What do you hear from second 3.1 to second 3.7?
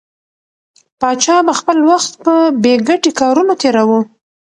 کارونو